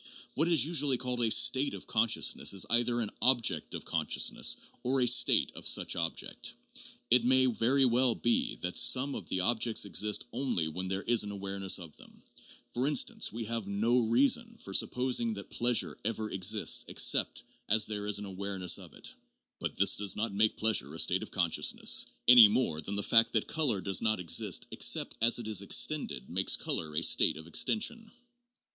What 0.33 0.47
is 0.47 0.65
usually 0.65 0.97
called 0.97 1.21
a 1.21 1.29
state 1.29 1.75
of 1.75 1.85
conscious 1.85 2.35
ness 2.35 2.53
is 2.53 2.65
either 2.71 2.99
an 3.01 3.11
object 3.21 3.75
of 3.75 3.85
consciousness 3.85 4.55
or 4.81 4.99
a 4.99 5.05
state 5.07 5.51
of 5.53 5.67
such 5.67 5.95
object. 5.95 6.55
It 7.11 7.23
may 7.23 7.45
very 7.45 7.85
well 7.85 8.15
be 8.15 8.55
that 8.61 8.75
some 8.79 9.13
of 9.13 9.27
these 9.29 9.41
objects 9.41 9.85
exist 9.85 10.25
only 10.33 10.67
when 10.67 10.87
there 10.87 11.03
is 11.03 11.21
an 11.21 11.29
awareness 11.29 11.77
of 11.77 11.95
them; 11.97 12.23
for 12.71 12.87
instance, 12.87 13.31
we 13.31 13.43
have 13.45 13.67
no 13.67 13.99
reason 14.07 14.57
for 14.63 14.73
sup 14.73 14.89
posing 14.89 15.35
that 15.35 15.51
pleasure 15.51 15.95
ever 16.03 16.31
exists 16.31 16.83
except 16.87 17.43
as 17.69 17.85
there 17.85 18.07
is 18.07 18.17
an 18.17 18.25
awareness 18.25 18.79
of 18.79 18.95
it. 18.95 19.13
But 19.59 19.75
this 19.75 19.97
does 19.97 20.15
not 20.15 20.33
make 20.33 20.57
pleasure 20.57 20.95
a 20.95 20.99
state 20.99 21.21
of 21.21 21.29
consciousness, 21.29 22.07
any 22.27 22.47
more 22.47 22.81
than 22.81 22.95
the 22.95 23.03
fact 23.03 23.33
that 23.33 23.45
color 23.45 23.81
does 23.81 24.01
not 24.01 24.19
exist 24.19 24.65
except 24.71 25.13
as 25.21 25.37
it 25.37 25.47
is 25.47 25.61
extended 25.61 26.27
makes 26.27 26.55
color 26.57 26.95
a 26.95 27.03
state 27.03 27.37
of 27.37 27.45
extension. 27.45 28.09